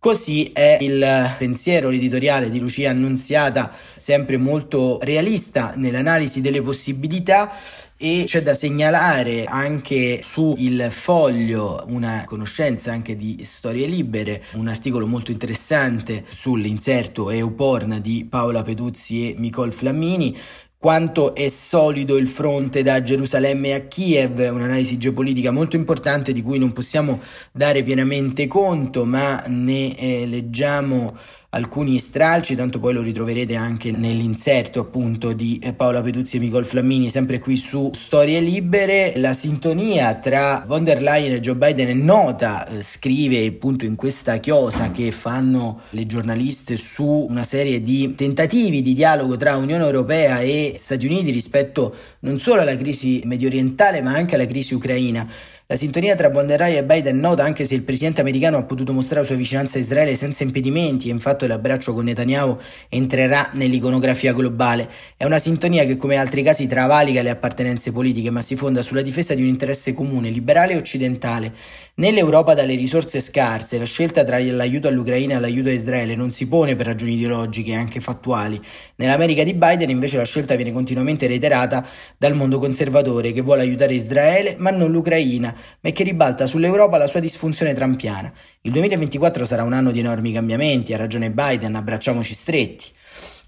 Così 0.00 0.50
è 0.54 0.78
il 0.80 1.34
pensiero, 1.36 1.90
l'editoriale 1.90 2.48
di 2.48 2.58
Lucia 2.58 2.88
Annunziata, 2.88 3.70
sempre 3.94 4.38
molto 4.38 4.98
realista 5.02 5.74
nell'analisi 5.76 6.40
delle 6.40 6.62
possibilità 6.62 7.52
e 7.98 8.24
c'è 8.26 8.40
da 8.40 8.54
segnalare 8.54 9.44
anche 9.44 10.22
su 10.22 10.54
Il 10.56 10.88
Foglio 10.90 11.84
una 11.88 12.24
conoscenza 12.24 12.92
anche 12.92 13.14
di 13.14 13.42
storie 13.44 13.86
libere, 13.86 14.42
un 14.54 14.68
articolo 14.68 15.06
molto 15.06 15.32
interessante 15.32 16.24
sull'inserto 16.30 17.28
EUPORN 17.28 17.98
di 18.00 18.26
Paola 18.26 18.62
Peduzzi 18.62 19.28
e 19.28 19.34
Nicole 19.36 19.70
Flammini 19.70 20.34
quanto 20.80 21.34
è 21.34 21.50
solido 21.50 22.16
il 22.16 22.26
fronte 22.26 22.82
da 22.82 23.02
Gerusalemme 23.02 23.74
a 23.74 23.80
Kiev, 23.80 24.38
un'analisi 24.38 24.96
geopolitica 24.96 25.50
molto 25.50 25.76
importante 25.76 26.32
di 26.32 26.40
cui 26.40 26.58
non 26.58 26.72
possiamo 26.72 27.20
dare 27.52 27.82
pienamente 27.82 28.46
conto, 28.46 29.04
ma 29.04 29.44
ne 29.46 29.94
eh, 29.94 30.24
leggiamo 30.24 31.18
alcuni 31.52 31.98
stralci, 31.98 32.54
tanto 32.54 32.78
poi 32.78 32.92
lo 32.92 33.02
ritroverete 33.02 33.56
anche 33.56 33.90
nell'inserto 33.90 34.80
appunto 34.80 35.32
di 35.32 35.58
eh, 35.60 35.72
Paola 35.72 36.00
Peduzzi 36.00 36.36
e 36.36 36.40
Nicole 36.40 36.64
Flammini, 36.64 37.10
sempre 37.10 37.40
qui 37.40 37.56
su 37.56 37.90
Storie 37.92 38.40
Libere. 38.40 39.14
La 39.16 39.32
sintonia 39.32 40.14
tra 40.14 40.64
von 40.66 40.84
der 40.84 41.02
Leyen 41.02 41.32
e 41.32 41.40
Joe 41.40 41.56
Biden 41.56 41.88
è 41.88 41.92
nota, 41.92 42.66
eh, 42.68 42.82
scrive 42.82 43.44
appunto 43.46 43.84
in 43.84 43.96
questa 43.96 44.36
chiosa 44.38 44.92
che 44.92 45.10
fanno 45.10 45.80
le 45.90 46.06
giornaliste 46.06 46.76
su 46.76 47.26
una 47.28 47.42
serie 47.42 47.82
di 47.82 48.14
tentativi 48.14 48.80
di 48.80 48.92
dialogo 48.92 49.36
tra 49.36 49.56
Unione 49.56 49.82
Europea 49.82 50.40
e 50.40 50.74
Stati 50.76 51.06
Uniti 51.06 51.32
rispetto 51.32 51.94
non 52.20 52.38
solo 52.38 52.60
alla 52.60 52.76
crisi 52.76 53.22
medio 53.24 53.48
orientale 53.48 54.00
ma 54.02 54.12
anche 54.12 54.36
alla 54.36 54.46
crisi 54.46 54.74
ucraina. 54.74 55.28
La 55.70 55.76
sintonia 55.76 56.16
tra 56.16 56.30
von 56.30 56.48
der 56.48 56.58
Leyen 56.58 56.82
e 56.82 56.84
Biden 56.84 57.16
è 57.16 57.20
nota 57.20 57.44
anche 57.44 57.64
se 57.64 57.76
il 57.76 57.82
presidente 57.82 58.20
americano 58.20 58.56
ha 58.56 58.64
potuto 58.64 58.92
mostrare 58.92 59.20
la 59.20 59.26
sua 59.28 59.36
vicinanza 59.36 59.78
a 59.78 59.80
Israele 59.80 60.16
senza 60.16 60.42
impedimenti 60.42 61.06
e 61.06 61.12
infatti 61.12 61.46
l'abbraccio 61.46 61.94
con 61.94 62.06
Netanyahu 62.06 62.58
entrerà 62.88 63.50
nell'iconografia 63.52 64.32
globale. 64.32 64.88
È 65.16 65.24
una 65.24 65.38
sintonia 65.38 65.84
che 65.84 65.96
come 65.96 66.16
altri 66.16 66.42
casi 66.42 66.66
travalica 66.66 67.22
le 67.22 67.30
appartenenze 67.30 67.92
politiche 67.92 68.30
ma 68.30 68.42
si 68.42 68.56
fonda 68.56 68.82
sulla 68.82 69.02
difesa 69.02 69.34
di 69.34 69.42
un 69.42 69.46
interesse 69.46 69.94
comune, 69.94 70.30
liberale 70.30 70.72
e 70.72 70.76
occidentale. 70.76 71.52
Nell'Europa 72.00 72.54
dalle 72.54 72.74
risorse 72.74 73.20
scarse 73.20 73.78
la 73.78 73.84
scelta 73.84 74.24
tra 74.24 74.40
l'aiuto 74.40 74.88
all'Ucraina 74.88 75.36
e 75.36 75.38
l'aiuto 75.38 75.68
a 75.68 75.72
Israele 75.72 76.16
non 76.16 76.32
si 76.32 76.48
pone 76.48 76.74
per 76.74 76.86
ragioni 76.86 77.12
ideologiche 77.12 77.70
e 77.70 77.76
anche 77.76 78.00
fattuali. 78.00 78.60
Nell'America 78.96 79.44
di 79.44 79.54
Biden 79.54 79.90
invece 79.90 80.16
la 80.16 80.24
scelta 80.24 80.56
viene 80.56 80.72
continuamente 80.72 81.28
reiterata 81.28 81.86
dal 82.16 82.34
mondo 82.34 82.58
conservatore 82.58 83.32
che 83.32 83.42
vuole 83.42 83.60
aiutare 83.60 83.94
Israele 83.94 84.56
ma 84.58 84.70
non 84.70 84.90
l'Ucraina, 84.90 85.54
ma 85.80 85.90
che 85.90 86.04
ribalta 86.04 86.46
sull'Europa 86.46 86.98
la 86.98 87.06
sua 87.06 87.20
disfunzione 87.20 87.74
trampiana. 87.74 88.32
Il 88.62 88.72
2024 88.72 89.44
sarà 89.44 89.62
un 89.62 89.72
anno 89.72 89.90
di 89.90 89.98
enormi 89.98 90.32
cambiamenti, 90.32 90.92
ha 90.92 90.96
ragione 90.96 91.30
Biden, 91.30 91.74
abbracciamoci 91.74 92.34
stretti. 92.34 92.86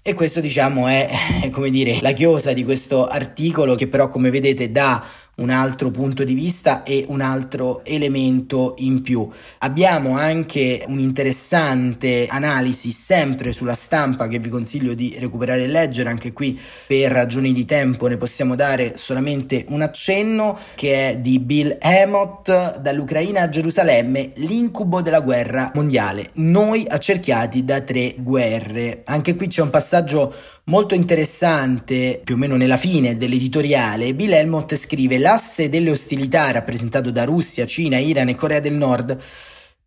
E 0.01 0.13
questo 0.13 0.41
diciamo 0.41 0.87
è, 0.87 1.09
come 1.51 1.69
dire, 1.69 1.99
la 2.01 2.11
chiosa 2.11 2.51
di 2.51 2.63
questo 2.63 3.07
articolo 3.07 3.75
che 3.75 3.87
però 3.87 4.09
come 4.09 4.29
vedete 4.29 4.69
dà 4.71 5.01
un 5.35 5.49
altro 5.49 5.89
punto 5.89 6.23
di 6.23 6.33
vista 6.33 6.83
e 6.83 7.05
un 7.07 7.21
altro 7.21 7.83
elemento 7.85 8.75
in 8.77 9.01
più. 9.01 9.27
Abbiamo 9.59 10.15
anche 10.15 10.83
un'interessante 10.87 12.27
analisi 12.27 12.91
sempre 12.91 13.51
sulla 13.51 13.73
stampa 13.73 14.27
che 14.27 14.37
vi 14.37 14.49
consiglio 14.49 14.93
di 14.93 15.15
recuperare 15.17 15.63
e 15.63 15.67
leggere, 15.67 16.09
anche 16.09 16.33
qui 16.33 16.59
per 16.85 17.11
ragioni 17.11 17.51
di 17.51 17.65
tempo 17.65 18.07
ne 18.07 18.17
possiamo 18.17 18.55
dare 18.55 18.93
solamente 18.97 19.65
un 19.69 19.81
accenno 19.81 20.57
che 20.75 21.09
è 21.09 21.17
di 21.17 21.39
Bill 21.39 21.77
Emott 21.79 22.79
dall'Ucraina 22.79 23.41
a 23.41 23.49
Gerusalemme, 23.49 24.33
l'incubo 24.35 25.01
della 25.01 25.21
guerra 25.21 25.71
mondiale, 25.73 26.29
noi 26.33 26.85
accerchiati 26.87 27.63
da 27.63 27.81
tre 27.81 28.15
guerre. 28.19 29.01
Anche 29.05 29.35
qui 29.35 29.47
c'è 29.47 29.61
un 29.61 29.69
passaggio 29.71 30.33
molto 30.65 30.95
interessante, 30.95 32.21
più 32.23 32.35
o 32.35 32.37
meno 32.37 32.55
nella 32.55 32.77
fine 32.77 33.17
dell'editoriale, 33.17 34.13
Bill 34.13 34.33
Helmut 34.33 34.75
scrive 34.75 35.17
l'asse 35.17 35.67
delle 35.69 35.89
ostilità 35.89 36.51
rappresentato 36.51 37.11
da 37.11 37.25
Russia, 37.25 37.65
Cina, 37.65 37.97
Iran 37.97 38.29
e 38.29 38.35
Corea 38.35 38.59
del 38.59 38.73
Nord 38.73 39.17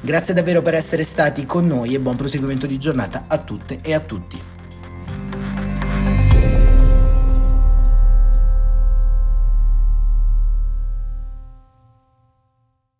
Grazie 0.00 0.32
davvero 0.32 0.62
per 0.62 0.72
essere 0.72 1.04
stati 1.04 1.44
con 1.44 1.66
noi 1.66 1.92
e 1.92 2.00
buon 2.00 2.16
proseguimento 2.16 2.66
di 2.66 2.78
giornata 2.78 3.24
a 3.28 3.36
tutte 3.36 3.80
e 3.82 3.92
a 3.92 4.00
tutti. 4.00 4.53